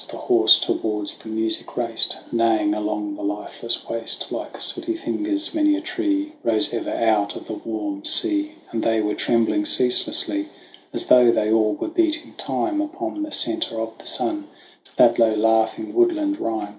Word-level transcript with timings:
The 0.09 0.17
horse 0.17 0.57
towards 0.57 1.15
the 1.19 1.29
music 1.29 1.77
raced, 1.77 2.17
Neighing 2.31 2.73
along 2.73 3.13
the 3.13 3.21
lifeless 3.21 3.87
waste; 3.87 4.31
Like 4.31 4.59
sooty 4.59 4.95
fingers, 4.95 5.53
many 5.53 5.75
a 5.75 5.81
tree 5.81 6.33
Rose 6.43 6.73
ever 6.73 6.89
out 6.89 7.35
of 7.35 7.45
the 7.45 7.53
warm 7.53 8.03
sea; 8.03 8.53
And 8.71 8.81
they 8.81 8.99
were 8.99 9.13
trembling 9.13 9.63
ceaselessly, 9.63 10.47
As 10.91 11.05
though 11.05 11.29
they 11.29 11.51
all 11.51 11.73
were 11.75 11.87
beating 11.87 12.33
time, 12.35 12.81
Upon 12.81 13.21
the 13.21 13.31
centre 13.31 13.79
of 13.79 13.95
the 13.99 14.07
sun, 14.07 14.47
To 14.85 14.95
that 14.97 15.19
low 15.19 15.35
laughing 15.35 15.93
woodland 15.93 16.39
rhyme. 16.39 16.69